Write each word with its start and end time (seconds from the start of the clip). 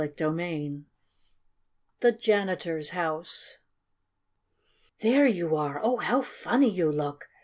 CHAPTER 0.03 0.35
III 0.39 0.83
THE 1.99 2.11
JANITOR'S 2.11 2.89
HOUSE 2.89 3.57
"There 5.01 5.27
you 5.27 5.55
are! 5.55 5.79
Oh, 5.83 5.97
how 5.97 6.23
funny 6.23 6.71
you 6.71 6.91
look!" 6.91 7.27